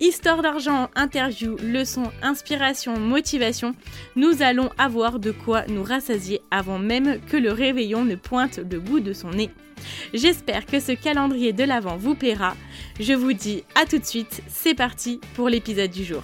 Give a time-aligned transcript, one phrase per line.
[0.00, 3.74] Histoire d'argent, interview, leçons, inspiration, motivation,
[4.16, 8.80] nous allons avoir de quoi nous rassasier avant même que le réveillon ne pointe le
[8.80, 9.50] bout de son nez.
[10.14, 12.56] J'espère que ce calendrier de l'Avent vous plaira.
[12.98, 16.22] Je vous dis à tout de suite, c'est parti pour l'épisode du jour.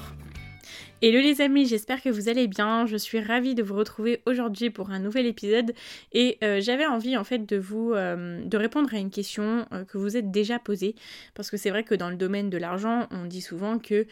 [1.03, 2.87] Hello les amis, j'espère que vous allez bien.
[2.87, 5.75] Je suis ravie de vous retrouver aujourd'hui pour un nouvel épisode
[6.15, 9.85] et euh, j'avais envie en fait de vous euh, de répondre à une question euh,
[9.85, 10.95] que vous êtes déjà posée
[11.35, 14.07] parce que c'est vrai que dans le domaine de l'argent, on dit souvent que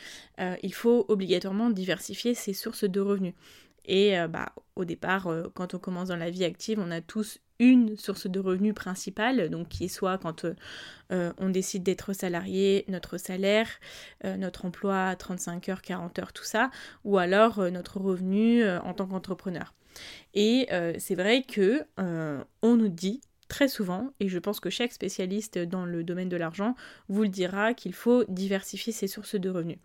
[0.62, 3.32] il faut obligatoirement diversifier ses sources de revenus.
[3.86, 7.96] Et bah, au départ, quand on commence dans la vie active, on a tous une
[7.96, 10.54] source de revenus principale, donc qui est soit quand euh,
[11.12, 13.68] euh, on décide d'être salarié, notre salaire,
[14.24, 16.70] euh, notre emploi à 35 heures, 40 heures, tout ça,
[17.04, 19.74] ou alors notre revenu en tant qu'entrepreneur.
[20.34, 25.58] Et c'est vrai que on nous dit très souvent, et je pense que chaque spécialiste
[25.58, 26.74] dans le domaine de l'argent
[27.08, 29.78] vous le dira, qu'il faut diversifier ses sources de revenus.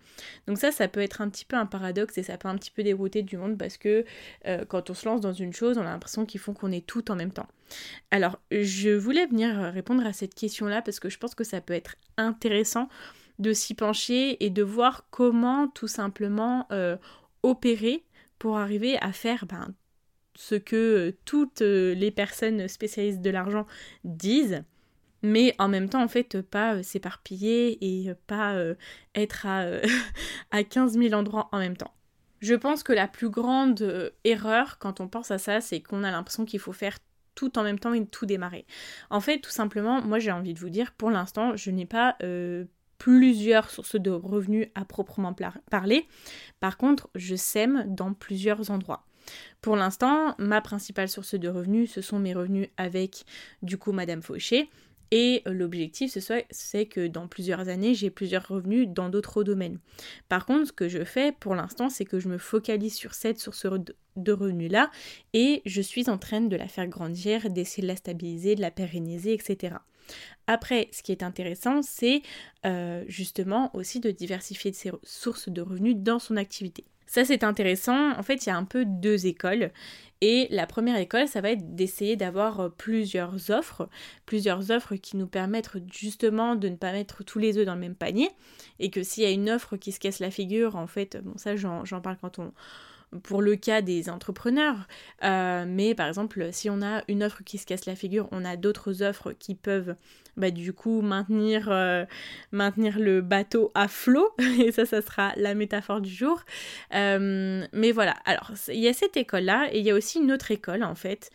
[0.48, 2.72] Donc ça, ça peut être un petit peu un paradoxe et ça peut un petit
[2.72, 4.06] peu dérouter du monde parce que
[4.46, 6.86] euh, quand on se lance dans une chose, on a l'impression qu'ils font qu'on est
[6.86, 7.48] tout en même temps.
[8.12, 11.74] Alors, je voulais venir répondre à cette question-là parce que je pense que ça peut
[11.74, 12.90] être intéressant
[13.38, 16.98] de s'y pencher et de voir comment tout simplement euh,
[17.44, 18.04] opérer
[18.38, 19.74] pour arriver à faire ben,
[20.40, 23.68] ce que euh, toutes euh, les personnes spécialistes de l'argent
[24.06, 24.64] disent,
[25.22, 28.56] mais en même temps, en fait, pas euh, s'éparpiller et pas
[29.16, 29.66] être à,
[30.52, 31.94] à 15 000 endroits en même temps.
[32.40, 36.12] Je pense que la plus grande erreur quand on pense à ça, c'est qu'on a
[36.12, 36.98] l'impression qu'il faut faire
[37.36, 38.66] tout en même temps et tout démarrer.
[39.10, 42.16] En fait, tout simplement, moi j'ai envie de vous dire, pour l'instant, je n'ai pas
[42.98, 45.36] plusieurs sources de revenus à proprement
[45.70, 46.08] parler.
[46.62, 49.09] Par contre, je sème dans plusieurs endroits.
[49.62, 53.26] Pour l'instant, ma principale source de revenus, ce sont mes revenus avec
[53.62, 54.70] du coup Madame Fauché.
[55.12, 56.16] Et l'objectif,
[56.52, 59.80] c'est que dans plusieurs années, j'ai plusieurs revenus dans d'autres domaines.
[60.28, 63.40] Par contre, ce que je fais pour l'instant, c'est que je me focalise sur cette
[63.40, 63.66] source
[64.16, 64.92] de revenus-là
[65.34, 68.70] et je suis en train de la faire grandir, d'essayer de la stabiliser, de la
[68.70, 69.78] pérenniser, etc.
[70.48, 72.22] Après, ce qui est intéressant, c'est
[72.66, 76.86] euh, justement aussi de diversifier ses sources de revenus dans son activité.
[77.10, 78.12] Ça, c'est intéressant.
[78.18, 79.72] En fait, il y a un peu deux écoles.
[80.22, 83.90] Et la première école, ça va être d'essayer d'avoir euh, plusieurs offres,
[84.28, 87.80] plusieurs offres qui nous permettent justement de ne pas mettre tous les œufs dans le
[87.80, 88.30] même panier.
[88.78, 91.36] Et que s'il y a une offre qui se casse la figure, en fait, bon,
[91.38, 92.54] ça, j'en parle quand on,
[93.24, 94.88] pour le cas des entrepreneurs.
[95.24, 98.46] Euh, mais par exemple, si on a une offre qui se casse la figure, on
[98.46, 99.96] a d'autres offres qui peuvent
[100.38, 102.06] bah, du coup maintenir, euh,
[102.52, 104.30] maintenir le bateau à flot.
[104.64, 106.42] Et ça, ça sera la métaphore du jour.
[106.94, 110.32] Euh, mais voilà, alors il y a cette école-là et il y a aussi une
[110.32, 111.32] autre école en fait.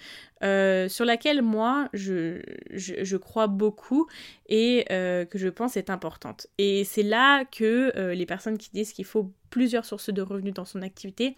[0.90, 4.06] sur laquelle moi je, je, crois beaucoup
[4.48, 6.46] et que je pense est importante.
[6.58, 10.64] Et c'est là que les personnes qui disent qu'il faut plusieurs sources de revenus dans
[10.64, 11.36] son activité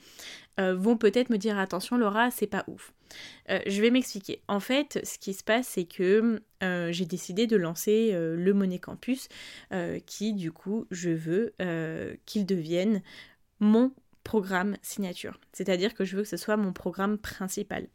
[0.58, 2.94] euh, vont peut-être me dire attention Laura, c'est pas ouf.
[3.50, 4.40] Euh, je vais m'expliquer.
[4.48, 8.78] En fait, ce qui se passe, c'est que euh, j'ai décidé de lancer le Money
[8.78, 9.28] Campus,
[10.06, 11.54] qui du coup, je veux
[12.24, 13.02] qu'il devienne
[13.60, 13.92] mon
[14.24, 15.38] programme signature.
[15.52, 17.86] C'est-à-dire que je veux que ce soit mon programme principal.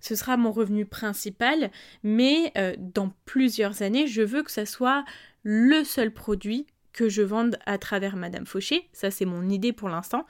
[0.00, 1.70] Ce sera mon revenu principal,
[2.02, 5.04] mais dans plusieurs années, je veux que ce soit
[5.42, 6.66] le seul produit
[6.98, 8.88] que je vende à travers Madame Fauché.
[8.92, 10.26] Ça, c'est mon idée pour l'instant.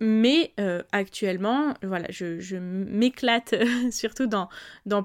[0.00, 3.54] Mais euh, actuellement, voilà, je, m'éclate
[3.92, 4.48] surtout dans,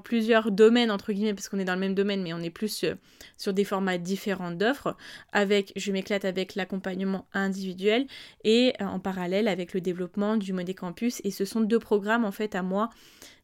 [0.00, 2.82] plusieurs domaines, entre guillemets, parce qu'on est dans le même domaine, mais on est plus
[2.82, 2.96] euh,
[3.38, 4.96] sur, des formats différents d'offres.
[5.32, 8.08] Je m'éclate avec l'accompagnement individuel
[8.42, 11.20] et euh, en parallèle avec le développement du Modé Campus.
[11.22, 12.90] Et ce sont deux programmes, en fait, à moi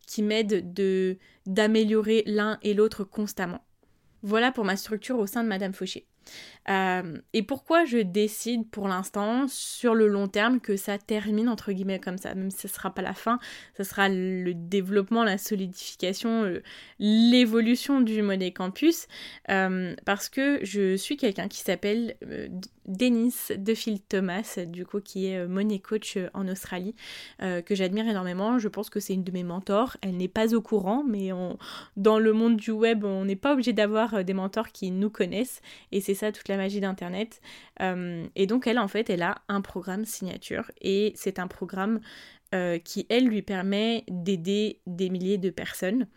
[0.09, 0.65] qui m'aident
[1.47, 3.65] d'améliorer l'un et l'autre constamment.
[4.23, 6.09] Voilà pour ma structure au sein de Madame Fauché.
[6.69, 11.73] Euh, et pourquoi je décide pour l'instant sur le long terme que ça termine entre
[11.73, 13.39] guillemets comme ça, même si ce ne sera pas la fin,
[13.77, 16.61] ce sera le développement, la solidification,
[16.99, 19.07] l'évolution du Money Campus,
[19.51, 22.49] euh, parce que je suis quelqu'un qui s'appelle euh,
[22.87, 23.35] Denis
[23.75, 26.95] Phil Thomas, du coup qui est money coach en Australie,
[27.41, 28.61] que j'admire énormément.
[28.61, 29.97] Je pense que c'est une de mes mentors.
[30.03, 31.31] Elle n'est pas au courant, mais
[31.97, 35.63] dans le monde du web, on n'est pas obligé d'avoir des mentors qui nous connaissent,
[35.91, 37.41] et c'est ça toute la magie d'Internet.
[37.81, 42.01] Euh, et donc elle, en fait, elle a un programme signature et c'est un programme
[42.55, 46.09] euh, qui, elle, lui permet d'aider des milliers de personnes.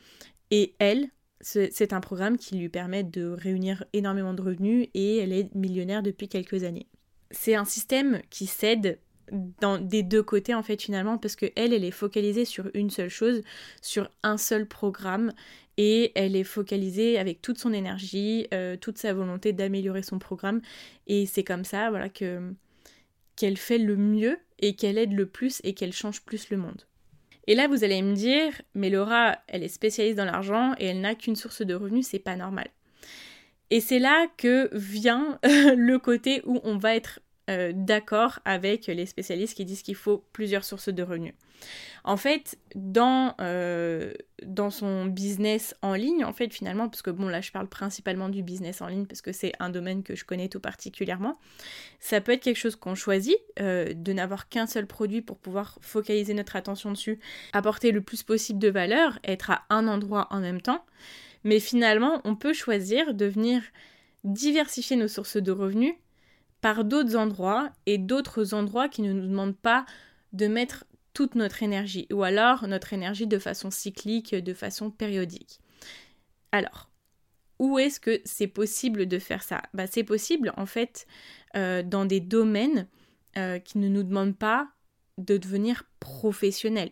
[0.50, 1.10] Et elle,
[1.42, 6.04] c'est un programme qui lui permet de réunir énormément de revenus et elle est millionnaire
[6.04, 6.88] depuis quelques années.
[7.32, 9.00] C'est un système qui cède
[9.32, 12.90] dans, des deux côtés en fait finalement parce que elle elle est focalisée sur une
[12.90, 13.42] seule chose
[13.82, 15.34] sur un seul programme
[15.78, 20.62] et elle est focalisée avec toute son énergie euh, toute sa volonté d'améliorer son programme
[21.08, 22.54] et c'est comme ça voilà que
[23.36, 26.84] qu'elle fait le mieux et qu'elle aide le plus et qu'elle change plus le monde.
[27.48, 31.02] Et là vous allez me dire mais Laura elle est spécialiste dans l'argent et elle
[31.02, 32.70] n'a qu'une source de revenus c'est pas normal.
[33.72, 39.06] Et c'est là que vient le côté où on va être euh, d'accord avec les
[39.06, 41.34] spécialistes qui disent qu'il faut plusieurs sources de revenus.
[42.04, 44.14] En fait, dans, euh,
[44.44, 48.30] dans son business en ligne, en fait, finalement, parce que bon, là, je parle principalement
[48.30, 51.40] du business en ligne parce que c'est un domaine que je connais tout particulièrement,
[52.00, 55.78] ça peut être quelque chose qu'on choisit, euh, de n'avoir qu'un seul produit pour pouvoir
[55.82, 57.20] focaliser notre attention dessus,
[57.54, 60.86] apporter le plus possible de valeur, être à un endroit en même temps.
[61.44, 63.62] Mais finalement, on peut choisir de venir
[64.24, 65.96] diversifier nos sources de revenus
[66.62, 69.86] par d'autres endroits et d'autres endroits qui ne nous demandent pas
[70.34, 75.60] de mettre toute notre énergie ou alors notre énergie de façon cyclique, de façon périodique.
[76.52, 76.90] Alors,
[77.60, 79.62] où est-ce que c'est possible de faire ça?
[79.74, 81.08] Bah, C'est possible en fait
[81.56, 82.88] euh, dans des domaines
[83.38, 84.70] euh, qui ne nous demandent pas
[85.18, 86.92] de devenir professionnel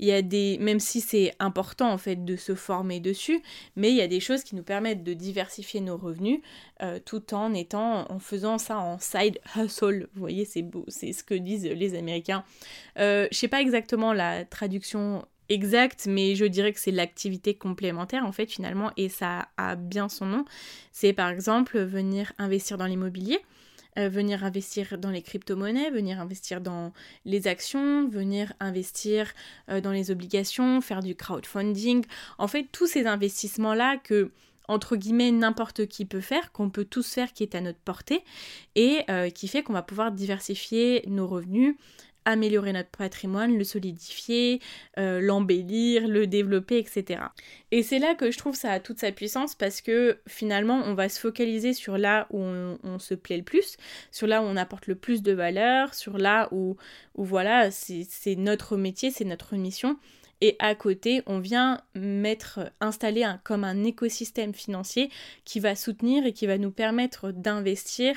[0.00, 3.42] il y a des, même si c'est important en fait de se former dessus,
[3.76, 6.40] mais il y a des choses qui nous permettent de diversifier nos revenus
[6.82, 10.08] euh, tout en étant, en faisant ça en side hustle.
[10.14, 12.44] Vous voyez, c'est beau, c'est ce que disent les Américains.
[12.98, 18.24] Euh, je sais pas exactement la traduction exacte, mais je dirais que c'est l'activité complémentaire
[18.24, 20.44] en fait finalement, et ça a bien son nom.
[20.92, 23.38] C'est par exemple venir investir dans l'immobilier.
[23.98, 26.92] Euh, venir investir dans les crypto-monnaies, venir investir dans
[27.24, 29.32] les actions, venir investir
[29.68, 32.04] euh, dans les obligations, faire du crowdfunding.
[32.38, 34.30] En fait, tous ces investissements-là que
[34.68, 38.22] entre guillemets n'importe qui peut faire, qu'on peut tous faire, qui est à notre portée,
[38.76, 41.74] et euh, qui fait qu'on va pouvoir diversifier nos revenus,
[42.24, 44.60] améliorer notre patrimoine, le solidifier,
[44.98, 47.22] euh, l'embellir, le développer, etc.
[47.70, 50.94] Et c'est là que je trouve ça a toute sa puissance parce que finalement on
[50.94, 53.76] va se focaliser sur là où on, se plaît le plus,
[54.10, 56.76] sur là où on apporte le plus de valeur, sur là où,
[57.14, 59.96] où voilà, c'est notre métier, c'est notre mission
[60.40, 65.10] et à côté, on vient mettre, installer comme un écosystème financier
[65.44, 68.16] qui va soutenir et qui va nous permettre d'investir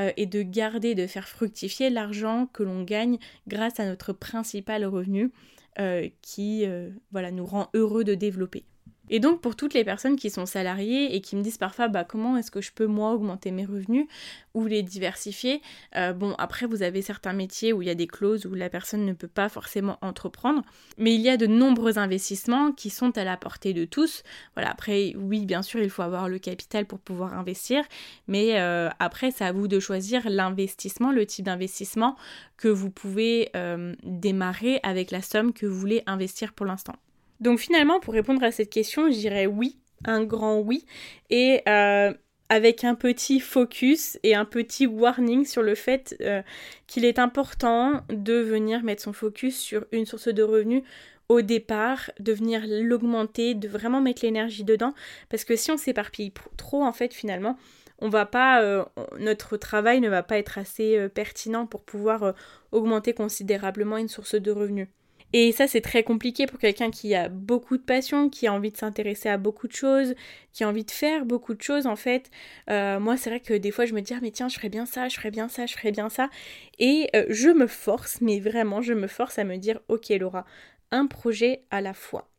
[0.00, 4.86] euh, et de garder, de faire fructifier l'argent que l'on gagne grâce à notre principal
[4.86, 5.30] revenu
[5.78, 8.64] euh, qui euh, voilà, nous rend heureux de développer.
[9.10, 12.04] Et donc pour toutes les personnes qui sont salariées et qui me disent parfois bah,
[12.04, 14.06] comment est-ce que je peux moi augmenter mes revenus
[14.54, 15.62] ou les diversifier,
[15.96, 18.68] euh, bon après vous avez certains métiers où il y a des clauses où la
[18.68, 20.62] personne ne peut pas forcément entreprendre,
[20.96, 24.22] mais il y a de nombreux investissements qui sont à la portée de tous.
[24.54, 27.84] Voilà après oui bien sûr il faut avoir le capital pour pouvoir investir,
[28.26, 32.16] mais euh, après c'est à vous de choisir l'investissement, le type d'investissement
[32.56, 36.94] que vous pouvez euh, démarrer avec la somme que vous voulez investir pour l'instant.
[37.40, 40.84] Donc finalement, pour répondre à cette question, je dirais oui, un grand oui,
[41.30, 42.12] et euh,
[42.48, 46.42] avec un petit focus et un petit warning sur le fait euh,
[46.86, 50.82] qu'il est important de venir mettre son focus sur une source de revenus
[51.28, 54.94] au départ, de venir l'augmenter, de vraiment mettre l'énergie dedans,
[55.28, 57.58] parce que si on s'éparpille trop, en fait, finalement,
[57.98, 58.82] on va pas, euh,
[59.18, 62.32] notre travail ne va pas être assez pertinent pour pouvoir
[62.72, 64.88] augmenter considérablement une source de revenus.
[65.32, 68.70] Et ça, c'est très compliqué pour quelqu'un qui a beaucoup de passion, qui a envie
[68.70, 70.14] de s'intéresser à beaucoup de choses,
[70.52, 72.30] qui a envie de faire beaucoup de choses, en fait.
[72.70, 74.70] Euh, moi, c'est vrai que des fois, je me dis, ah, mais tiens, je ferais
[74.70, 76.30] bien ça, je ferais bien ça, je ferais bien ça.
[76.78, 80.46] Et euh, je me force, mais vraiment, je me force à me dire, ok, Laura,
[80.90, 82.30] un projet à la fois.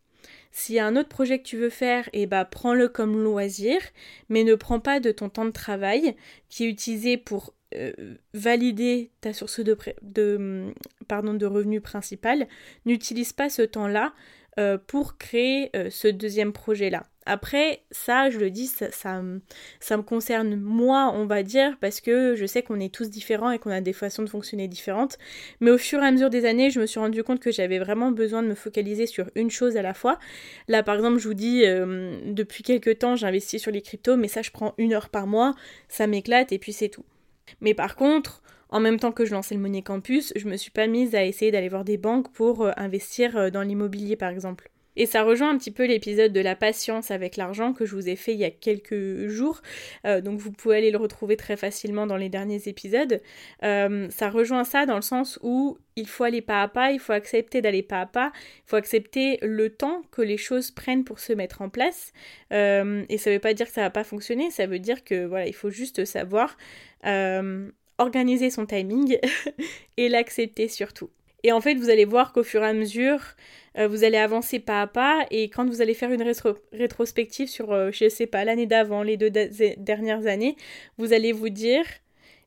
[0.51, 3.79] S'il y a un autre projet que tu veux faire, eh bah, prends-le comme loisir,
[4.29, 6.15] mais ne prends pas de ton temps de travail
[6.49, 7.93] qui est utilisé pour euh,
[8.33, 10.73] valider ta source de,
[11.07, 12.47] pardon, de revenus principal,
[12.85, 14.13] n'utilise pas ce temps-là
[14.87, 17.05] pour créer ce deuxième projet-là.
[17.29, 22.47] Après, ça, je le dis, ça, me concerne moi, on va dire, parce que je
[22.47, 25.19] sais qu'on est tous différents et qu'on a des façons de fonctionner différentes.
[25.59, 27.77] Mais au fur et à mesure des années, je me suis rendu compte que j'avais
[27.77, 30.17] vraiment besoin de me focaliser sur une chose à la fois.
[30.67, 34.27] Là, par exemple, je vous dis, euh, depuis quelques temps, j'investis sur les cryptos, mais
[34.27, 35.53] ça, je prends une heure par mois,
[35.87, 37.05] ça m'éclate et puis c'est tout.
[37.61, 40.71] Mais par contre, en même temps que je lançais le Money Campus, je me suis
[40.71, 44.29] pas mise à essayer d'aller voir des banques pour euh, investir euh, dans l'immobilier, par
[44.29, 44.69] exemple.
[44.99, 48.09] Et ça rejoint un petit peu l'épisode de la patience avec l'argent que je vous
[48.09, 49.61] ai fait il y a quelques jours.
[50.05, 53.21] Euh, donc vous pouvez aller le retrouver très facilement dans les derniers épisodes.
[53.63, 56.99] Euh, ça rejoint ça dans le sens où il faut aller pas à pas, il
[56.99, 61.05] faut accepter d'aller pas à pas, il faut accepter le temps que les choses prennent
[61.05, 62.11] pour se mettre en place.
[62.51, 65.25] Euh, et ça veut pas dire que ça va pas fonctionner, ça veut dire que
[65.25, 66.57] voilà, il faut juste savoir
[67.97, 69.17] organiser son timing
[69.97, 71.09] et l'accepter surtout.
[71.43, 73.21] Et en fait, vous allez voir qu'au fur et à mesure,
[73.77, 76.23] euh, vous allez avancer pas à pas et quand vous allez faire une
[76.73, 80.55] rétrospective sur, euh, je sais pas, l'année d'avant, les deux dernières années,
[80.97, 81.85] vous allez vous dire,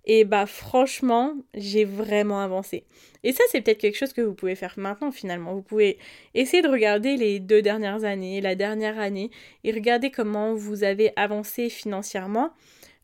[0.04, 2.84] et eh bah franchement, j'ai vraiment avancé.
[3.22, 5.54] Et ça, c'est peut-être quelque chose que vous pouvez faire maintenant finalement.
[5.54, 5.96] Vous pouvez
[6.34, 9.30] essayer de regarder les deux dernières années, la dernière année,
[9.62, 12.50] et regarder comment vous avez avancé financièrement.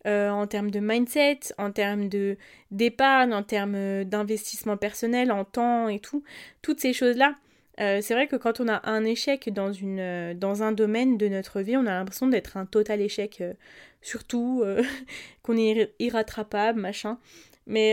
[0.07, 2.37] Euh, en termes de mindset, en termes de
[2.71, 6.23] d'épargne, en termes d'investissement personnel, en temps et tout,
[6.62, 7.35] toutes ces choses-là.
[7.81, 11.17] Euh, c'est vrai que quand on a un échec dans, une, euh, dans un domaine
[11.17, 13.55] de notre vie, on a l'impression d'être un total échec, euh,
[14.02, 14.64] surtout
[15.43, 17.19] qu'on est irrattrapable, machin.
[17.67, 17.93] Mais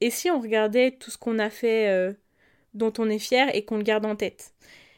[0.00, 2.16] et si on regardait tout ce qu'on a fait
[2.72, 4.54] dont on est fier et qu'on le garde en tête?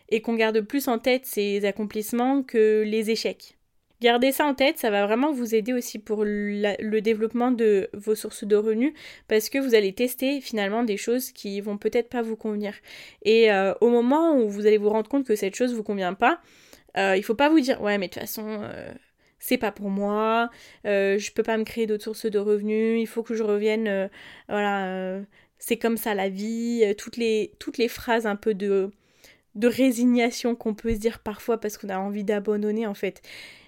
[0.09, 3.56] Et qu'on garde plus en tête ses accomplissements que les échecs?
[4.03, 8.15] Gardez ça en tête, ça va vraiment vous aider aussi pour le développement de vos
[8.15, 8.93] sources de revenus
[9.27, 12.75] parce que vous allez tester finalement des choses qui vont peut-être pas vous convenir.
[13.23, 16.13] Et euh, au moment où vous allez vous rendre compte que cette chose vous convient
[16.13, 16.41] pas,
[16.99, 18.93] euh, il faut pas vous dire ouais mais de toute façon euh,
[19.39, 20.51] c'est pas pour moi,
[20.85, 24.11] je peux pas me créer d'autres sources de revenus, il faut que je revienne,
[24.49, 25.21] voilà,
[25.59, 28.91] c'est comme ça la vie, toutes les toutes les phrases un peu de
[29.57, 33.23] de résignation qu'on peut se dire parfois parce qu'on a envie d'abandonner en fait.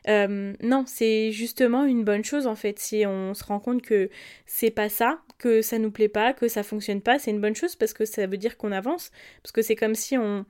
[0.09, 2.79] Euh, non, c'est justement une bonne chose en fait.
[2.79, 4.11] Si on se rend compte que
[4.47, 7.55] c'est pas ça, que ça nous plaît pas, que ça fonctionne pas, c'est une bonne
[7.55, 9.11] chose parce que ça veut dire qu'on avance.
[9.43, 10.47] Parce que c'est comme si on,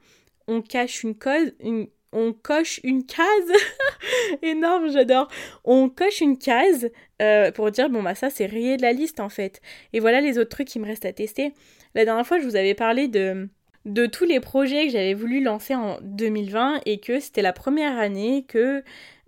[0.46, 3.52] on cache une coche une case.
[4.42, 5.28] Énorme, j'adore.
[5.64, 9.20] On coche une case euh, pour dire bon bah ça c'est rayé de la liste
[9.20, 9.60] en fait.
[9.92, 11.52] Et voilà les autres trucs qui me restent à tester.
[11.94, 13.48] La dernière fois je vous avais parlé de
[13.84, 17.96] de tous les projets que j'avais voulu lancer en 2020 et que c'était la première
[17.98, 18.82] année que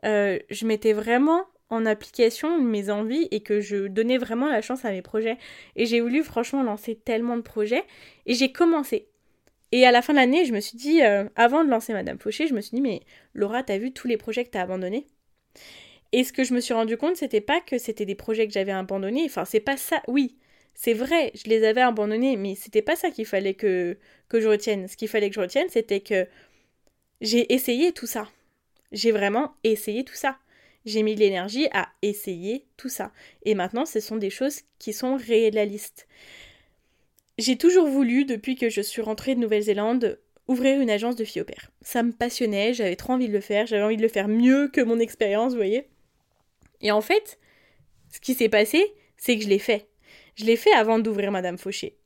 [0.05, 4.85] euh, je mettais vraiment en application mes envies et que je donnais vraiment la chance
[4.85, 5.39] à mes projets.
[5.77, 7.85] Et j'ai voulu franchement lancer tellement de projets
[8.27, 9.07] et j'ai commencé.
[9.73, 12.19] Et à la fin de l'année, je me suis dit, euh, avant de lancer Madame
[12.19, 13.03] Fauché, je me suis dit, mais
[13.35, 15.07] Laura, t'as vu tous les projets que t'as abandonnés?
[16.13, 18.53] Et ce que je me suis rendu compte, c'était pas que c'était des projets que
[18.53, 19.25] j'avais abandonnés.
[19.27, 20.03] Enfin, c'est pas ça.
[20.09, 20.37] Oui,
[20.75, 23.97] c'est vrai, je les avais abandonnés, mais c'était pas ça qu'il fallait que,
[24.29, 24.89] que je retienne.
[24.89, 26.27] Ce qu'il fallait que je retienne, c'était que
[27.21, 28.29] j'ai essayé tout ça.
[28.93, 30.39] J'ai vraiment essayé tout ça.
[30.87, 33.13] J'ai mis l'énergie à essayer tout ça.
[33.45, 36.09] Et maintenant, ce sont des choses qui sont réalistes.
[37.39, 40.19] J'ai toujours voulu, depuis que je suis rentrée de Nouvelle-Zélande,
[40.49, 41.71] ouvrir une agence de filles au père.
[41.83, 44.69] Ça me passionnait, j'avais trop envie de le faire, j'avais envie de le faire mieux
[44.69, 45.87] que mon expérience, vous voyez.
[46.81, 47.39] Et en fait,
[48.11, 49.87] ce qui s'est passé, c'est que je l'ai fait.
[50.35, 51.97] Je l'ai fait avant d'ouvrir Madame Fauché.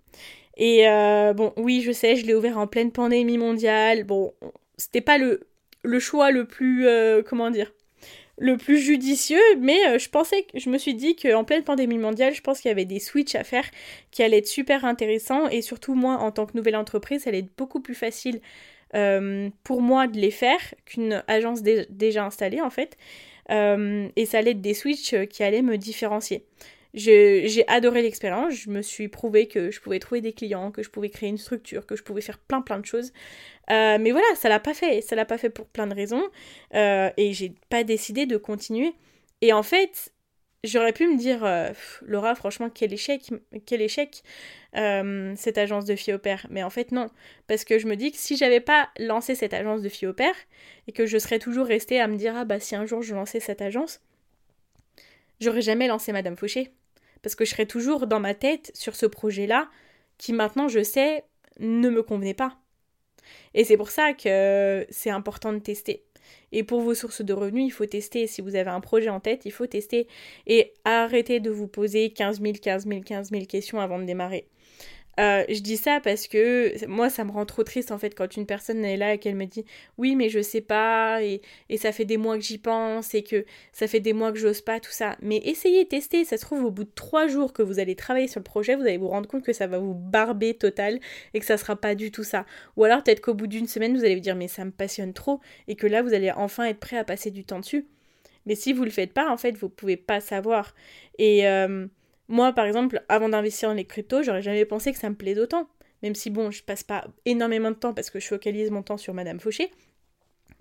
[0.57, 4.05] Et euh, bon, oui, je sais, je l'ai ouvert en pleine pandémie mondiale.
[4.05, 4.35] Bon,
[4.77, 5.47] c'était pas le
[5.85, 7.73] le choix le plus, euh, comment dire,
[8.39, 12.35] le plus judicieux, mais euh, je pensais, je me suis dit qu'en pleine pandémie mondiale,
[12.35, 13.65] je pense qu'il y avait des switches à faire
[14.11, 17.41] qui allaient être super intéressants, et surtout moi, en tant que nouvelle entreprise, ça allait
[17.41, 18.41] être beaucoup plus facile
[18.97, 22.97] euh, pour moi de les faire qu'une agence déjà installée, en fait,
[23.51, 26.47] et ça allait être des switches qui allaient me différencier.
[26.97, 30.91] J'ai adoré l'expérience, je me suis prouvé que je pouvais trouver des clients, que je
[30.91, 33.13] pouvais créer une structure, que je pouvais faire plein plein de choses.
[33.71, 36.23] Euh, mais voilà, ça l'a pas fait, ça l'a pas fait pour plein de raisons,
[36.75, 38.95] euh, et j'ai pas décidé de continuer.
[39.41, 40.13] Et en fait,
[40.63, 41.71] j'aurais pu me dire, euh,
[42.03, 43.31] Laura, franchement, quel échec,
[43.67, 44.23] quel échec
[45.37, 46.47] cette agence de filles au père.
[46.51, 47.07] Mais en fait, non,
[47.47, 50.13] parce que je me dis que si j'avais pas lancé cette agence de filles au
[50.15, 50.35] père,
[50.89, 53.15] et que je serais toujours restée à me dire, ah bah si un jour je
[53.15, 54.01] lançais cette agence,
[55.41, 56.73] j'aurais jamais lancé Madame Fauché
[57.25, 59.71] parce que je serais toujours dans ma tête sur ce projet-là
[60.19, 61.25] qui maintenant je sais
[61.59, 62.59] ne me convenait pas.
[63.55, 66.05] Et c'est pour ça que c'est important de tester.
[66.53, 68.27] Et pour vos sources de revenus, il faut tester.
[68.27, 70.07] Si vous avez un projet en tête, il faut tester.
[70.47, 74.47] Et arrêtez de vous poser 15 000, 15 000, 15 000 questions avant de démarrer.
[75.21, 78.37] Euh, je dis ça parce que moi, ça me rend trop triste en fait quand
[78.37, 79.65] une personne est là et qu'elle me dit
[79.99, 83.23] oui, mais je sais pas, et, et ça fait des mois que j'y pense, et
[83.23, 85.17] que ça fait des mois que j'ose pas, tout ça.
[85.23, 88.29] Mais essayez, testez, ça se trouve au bout de trois jours que vous allez travailler
[88.29, 91.01] sur le projet, vous allez vous rendre compte que ça va vous barber total
[91.33, 92.47] et que ça sera pas du tout ça.
[92.77, 95.13] Ou alors peut-être qu'au bout d'une semaine, vous allez vous dire mais ça me passionne
[95.13, 97.87] trop, et que là, vous allez enfin être prêt à passer du temps dessus.
[98.47, 100.75] Mais si vous le faites pas, en fait, vous pouvez pas savoir.
[101.19, 101.47] Et.
[101.49, 101.87] Euh,
[102.29, 105.35] moi, par exemple, avant d'investir dans les cryptos, j'aurais jamais pensé que ça me plaît
[105.35, 105.69] d'autant.
[106.03, 108.99] Même si, bon, je passe pas énormément de temps parce que je focalise mon temps
[108.99, 109.71] sur Madame Fauché.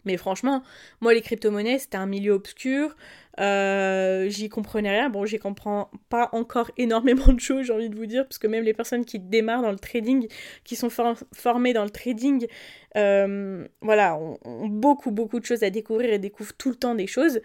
[0.05, 0.63] Mais franchement,
[1.01, 2.95] moi, les crypto-monnaies, c'était un milieu obscur.
[3.39, 5.09] Euh, j'y comprenais rien.
[5.09, 8.47] Bon, j'y comprends pas encore énormément de choses, j'ai envie de vous dire, parce que
[8.47, 10.27] même les personnes qui démarrent dans le trading,
[10.63, 12.47] qui sont formées dans le trading,
[12.95, 17.07] euh, voilà, ont, beaucoup, beaucoup de choses à découvrir et découvrent tout le temps des
[17.07, 17.41] choses.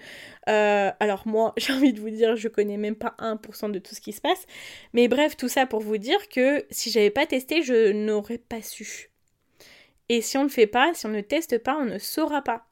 [0.49, 3.95] Euh, alors moi, j'ai envie de vous dire, je connais même pas 1% de tout
[3.95, 4.47] ce qui se passe.
[4.93, 8.63] Mais bref, tout ça pour vous dire que si j'avais pas testé, je n'aurais pas
[8.63, 9.11] su.
[10.09, 12.43] Et si on ne le fait pas, si on ne teste pas, on ne saura
[12.43, 12.67] pas.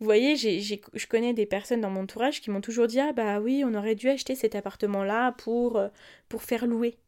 [0.00, 3.38] Vous voyez, je connais des personnes dans mon entourage qui m'ont toujours dit Ah bah
[3.40, 5.88] oui, on aurait dû acheter cet appartement-là pour, euh,
[6.28, 6.98] pour faire louer.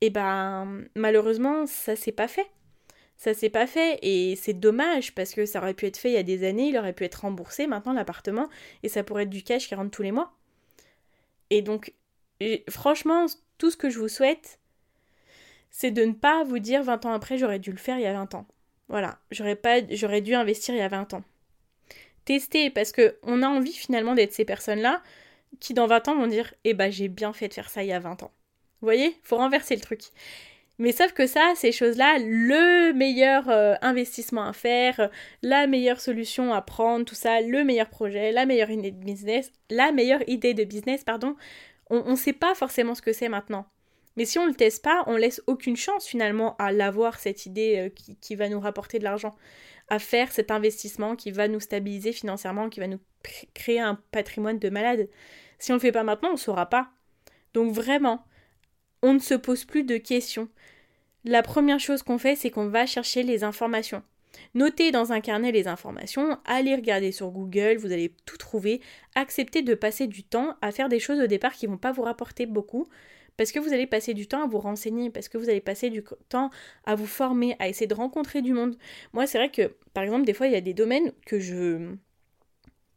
[0.00, 2.50] Et ben malheureusement, ça s'est pas fait.
[3.16, 6.14] Ça s'est pas fait et c'est dommage parce que ça aurait pu être fait il
[6.14, 8.48] y a des années, il aurait pu être remboursé maintenant l'appartement
[8.82, 10.32] et ça pourrait être du cash qui rentre tous les mois.
[11.50, 11.92] Et donc,
[12.70, 13.26] franchement,
[13.58, 14.58] tout ce que je vous souhaite,
[15.70, 18.06] c'est de ne pas vous dire 20 ans après j'aurais dû le faire il y
[18.06, 18.46] a 20 ans.
[18.90, 21.22] Voilà, j'aurais pas j'aurais dû investir il y a 20 ans
[22.24, 25.02] tester parce que on a envie finalement d'être ces personnes-là
[25.60, 27.88] qui dans 20 ans vont dire "Eh ben j'ai bien fait de faire ça il
[27.88, 28.32] y a 20 ans."
[28.80, 29.16] Vous voyez?
[29.22, 30.02] Faut renverser le truc.
[30.78, 35.10] Mais sauf que ça, ces choses-là, le meilleur euh, investissement à faire,
[35.42, 39.52] la meilleure solution à prendre, tout ça, le meilleur projet, la meilleure idée de business,
[39.70, 41.36] la meilleure idée de business, pardon,
[41.90, 43.66] on ne sait pas forcément ce que c'est maintenant.
[44.16, 47.46] Mais si on ne le teste pas, on laisse aucune chance finalement à l'avoir, cette
[47.46, 49.34] idée euh, qui, qui, va nous rapporter de l'argent
[49.88, 53.00] à faire cet investissement qui va nous stabiliser financièrement, qui va nous
[53.54, 55.08] créer un patrimoine de malade.
[55.58, 56.90] Si on ne le fait pas maintenant, on ne saura pas.
[57.54, 58.24] Donc vraiment,
[59.02, 60.48] on ne se pose plus de questions.
[61.24, 64.02] La première chose qu'on fait, c'est qu'on va chercher les informations.
[64.54, 68.80] Notez dans un carnet les informations, allez regarder sur Google, vous allez tout trouver.
[69.14, 71.92] Acceptez de passer du temps à faire des choses au départ qui ne vont pas
[71.92, 72.88] vous rapporter beaucoup,
[73.40, 75.88] parce que vous allez passer du temps à vous renseigner, parce que vous allez passer
[75.88, 76.50] du temps
[76.84, 78.76] à vous former, à essayer de rencontrer du monde.
[79.14, 81.94] Moi, c'est vrai que, par exemple, des fois, il y a des domaines que je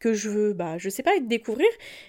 [0.00, 1.66] que je veux, bah, je sais pas, découvrir,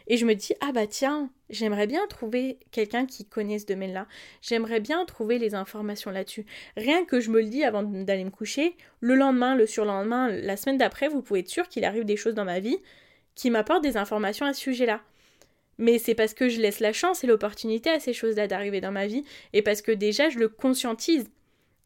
[0.07, 4.05] et je me dis, ah bah tiens, j'aimerais bien trouver quelqu'un qui connaisse ce domaine-là,
[4.41, 6.45] j'aimerais bien trouver les informations là-dessus.
[6.75, 10.57] Rien que je me le dis avant d'aller me coucher, le lendemain, le surlendemain, la
[10.57, 12.79] semaine d'après, vous pouvez être sûr qu'il arrive des choses dans ma vie
[13.33, 14.99] qui m'apportent des informations à ce sujet-là
[15.77, 18.91] mais c'est parce que je laisse la chance et l'opportunité à ces choses-là d'arriver dans
[18.91, 21.29] ma vie, et parce que déjà je le conscientise,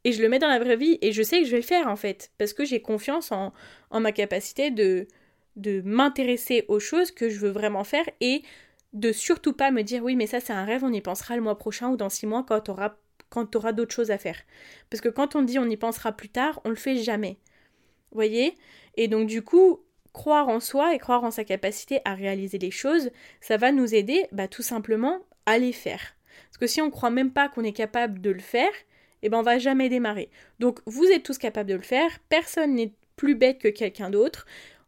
[0.04, 1.64] et je le mets dans la vraie vie, et je sais que je vais le
[1.64, 3.54] faire en fait, parce que j'ai confiance en,
[3.90, 5.08] en, ma capacité de,
[5.56, 8.44] de m'intéresser aux choses que je veux vraiment faire, et
[8.94, 11.42] de surtout pas me dire oui mais ça c'est un rêve, on y pensera le
[11.42, 12.96] mois prochain ou dans six mois quand tu auras,
[13.30, 14.40] quand auras d'autres choses à faire.
[14.90, 17.38] Parce que quand on dit on y pensera plus tard, on le fait jamais.
[18.12, 18.56] Voyez?
[18.98, 22.72] Et donc du coup, croire en soi et croire en sa capacité à réaliser les
[22.72, 26.02] choses, ça va nous aider bah, tout simplement à les faire.
[26.48, 28.72] Parce que si on ne croit même pas qu'on est capable de le faire,
[29.22, 30.30] eh ben on va jamais démarrer.
[30.60, 34.46] Donc vous êtes tous capables de le faire, personne n'est plus bête que quelqu'un d'autre.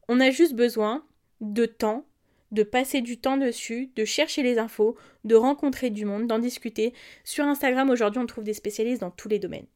[0.07, 1.03] On a juste besoin
[1.41, 2.05] de temps,
[2.51, 6.93] de passer du temps dessus, de chercher les infos, de rencontrer du monde, d'en discuter.
[7.23, 9.67] Sur Instagram aujourd'hui, on trouve des spécialistes dans tous les domaines.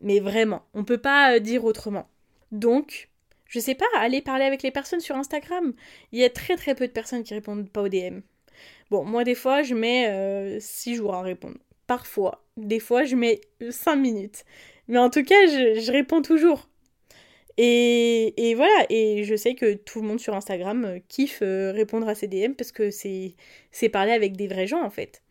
[0.00, 2.08] Mais vraiment, on ne peut pas euh, dire autrement.
[2.52, 3.08] Donc,
[3.48, 5.74] je sais pas, aller parler avec les personnes sur Instagram.
[6.12, 8.20] Il y a très très peu de personnes qui répondent pas aux DM.
[8.90, 11.58] Bon, moi des fois je mets 6 euh, jours à répondre.
[11.86, 12.44] Parfois.
[12.56, 14.44] Des fois je mets 5 minutes.
[14.88, 16.68] Mais en tout cas, je, réponds toujours.
[17.56, 21.72] Et, et, voilà, et je sais que tout le monde sur Instagram euh, kiffe euh,
[21.72, 23.34] répondre à ces DM parce que c'est
[23.92, 25.22] parler avec des vrais gens en fait.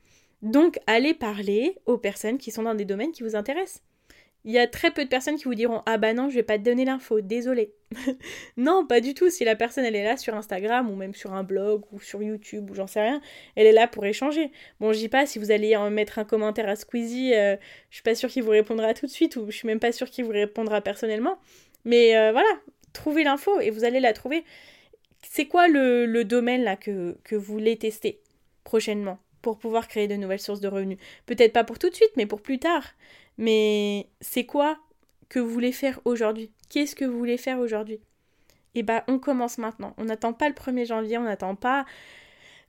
[0.42, 3.84] Donc allez parler aux personnes qui sont dans des domaines qui vous intéressent.
[4.46, 6.44] Il y a très peu de personnes qui vous diront Ah bah non, je vais
[6.44, 7.74] pas te donner l'info, désolé.
[8.58, 9.30] non, pas du tout.
[9.30, 12.22] Si la personne elle est là sur Instagram ou même sur un blog ou sur
[12.22, 13.22] YouTube ou j'en sais rien,
[13.56, 14.52] elle est là pour échanger.
[14.82, 17.56] Bon, je dis pas si vous allez mettre un commentaire à Squeezie, euh,
[17.90, 19.94] je suis pas sûre qu'il vous répondra tout de suite ou je suis même pas
[19.94, 21.38] sûre qu'il vous répondra personnellement.
[21.86, 22.50] Mais euh, voilà,
[22.92, 24.44] trouvez l'info et vous allez la trouver.
[25.22, 28.20] C'est quoi le, le domaine là que, que vous voulez tester
[28.66, 30.98] prochainement pour pouvoir créer de nouvelles sources de revenus?
[31.26, 32.94] Peut-être pas pour tout de suite, mais pour plus tard.
[33.38, 34.78] Mais c'est quoi
[35.30, 36.52] que vous voulez faire aujourd'hui?
[36.70, 38.00] Qu'est-ce que vous voulez faire aujourd'hui?
[38.76, 39.94] Eh bien, on commence maintenant.
[39.98, 41.86] On n'attend pas le 1er janvier, on n'attend pas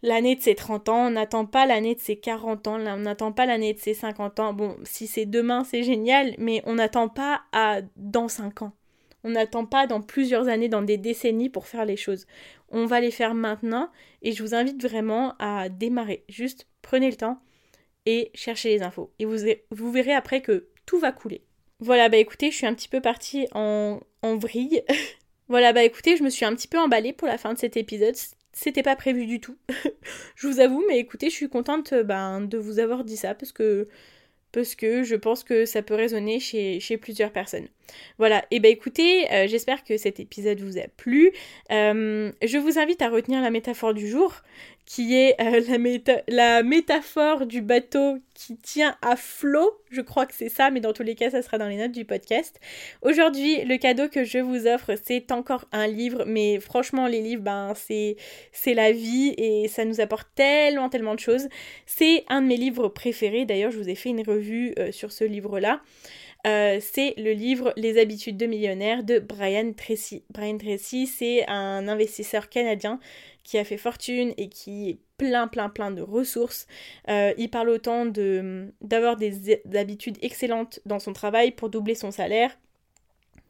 [0.02, 3.32] l'année de ses 30 ans, on n'attend pas l'année de ses 40 ans, on n'attend
[3.32, 4.52] pas l'année de ses 50 ans.
[4.52, 8.72] Bon, si c'est demain, c'est génial, mais on n'attend pas à dans 5 ans.
[9.24, 12.26] On n'attend pas dans plusieurs années, dans des décennies pour faire les choses.
[12.68, 16.24] On va les faire maintenant et je vous invite vraiment à démarrer.
[16.28, 17.40] Juste prenez le temps
[18.06, 19.12] et cherchez les infos.
[19.18, 21.42] Et vous, verrez après que tout va couler.
[21.80, 24.82] Voilà, bah écoutez, je suis un petit peu partie en, en vrille.
[25.48, 27.76] voilà, bah écoutez, je me suis un petit peu emballée pour la fin de cet
[27.76, 28.14] épisode.
[28.52, 29.56] C'était pas prévu du tout.
[30.36, 33.52] je vous avoue, mais écoutez, je suis contente ben, de vous avoir dit ça parce
[33.52, 33.88] que
[34.54, 37.66] parce que je pense que ça peut résonner chez, plusieurs personnes.
[38.18, 41.32] Voilà, et ben écoutez, euh, j'espère que cet épisode vous a plu.
[41.72, 44.32] Euh, je vous invite à retenir la métaphore du jour
[44.86, 49.80] qui est euh, la, métaphore du bateau qui tient à flot.
[49.90, 51.92] Je crois que c'est ça, mais dans tous les cas, ça sera dans les notes
[51.92, 52.60] du podcast.
[53.02, 57.42] Aujourd'hui, le cadeau que je vous offre, c'est encore un livre, mais franchement, les livres,
[57.42, 58.16] ben, c'est,
[58.52, 61.48] c'est la vie et ça nous apporte tellement, tellement de choses.
[61.86, 63.44] C'est un de mes livres préférés.
[63.44, 65.80] D'ailleurs, je vous ai fait une revue euh, sur ce livre-là.
[66.46, 70.24] Euh, c'est le livre Les habitudes de millionnaire de Brian Tracy.
[70.30, 73.00] Brian Tracy, c'est un investisseur canadien
[73.44, 76.66] qui a fait fortune et qui est plein, plein, plein de ressources.
[77.08, 82.56] Euh, il parle autant d'avoir des, habitudes excellentes dans son travail pour doubler son salaire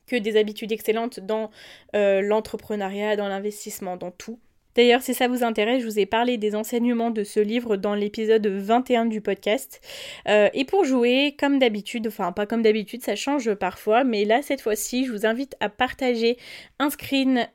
[0.07, 1.51] que des habitudes excellentes dans
[1.97, 4.39] euh, l'entrepreneuriat, dans l'investissement, dans tout.
[4.75, 7.95] D'ailleurs, si ça vous intéresse, je vous ai parlé des enseignements de ce livre dans
[7.95, 9.81] l'épisode 21 du podcast.
[10.29, 14.43] Euh, et pour jouer, comme d'habitude, enfin pas comme d'habitude, ça change parfois, mais là,
[14.43, 16.37] cette fois-ci, je vous invite à partager
[16.79, 17.49] un screen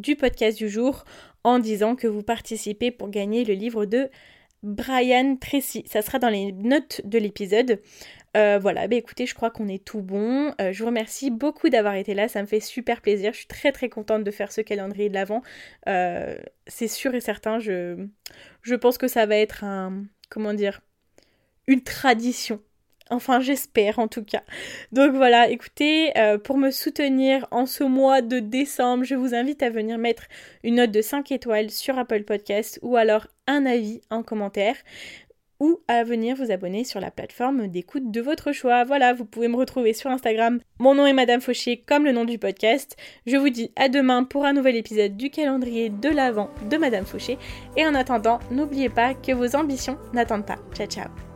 [0.00, 1.04] du podcast du jour
[1.44, 4.10] en disant que vous participez pour gagner le livre de
[4.62, 5.84] Brian Tracy.
[5.86, 7.80] Ça sera dans les notes de l'épisode.
[8.36, 10.54] Euh, voilà, bah écoutez, je crois qu'on est tout bon.
[10.60, 13.32] Euh, je vous remercie beaucoup d'avoir été là, ça me fait super plaisir.
[13.32, 15.42] Je suis très très contente de faire ce calendrier de l'avant.
[15.88, 18.06] Euh, c'est sûr et certain, je,
[18.62, 20.04] je pense que ça va être un.
[20.28, 20.80] Comment dire
[21.66, 22.60] Une tradition
[23.12, 24.44] Enfin, j'espère en tout cas.
[24.92, 26.12] Donc voilà, écoutez,
[26.44, 30.28] pour me soutenir en ce mois de décembre, je vous invite à venir mettre
[30.62, 34.76] une note de 5 étoiles sur Apple Podcast ou alors un avis en commentaire
[35.60, 38.84] ou à venir vous abonner sur la plateforme d'écoute de votre choix.
[38.84, 40.60] Voilà, vous pouvez me retrouver sur Instagram.
[40.78, 42.96] Mon nom est Madame Fauché, comme le nom du podcast.
[43.26, 47.06] Je vous dis à demain pour un nouvel épisode du calendrier de l'Avent de Madame
[47.06, 47.38] Fauché.
[47.76, 50.58] Et en attendant, n'oubliez pas que vos ambitions n'attendent pas.
[50.74, 51.29] Ciao ciao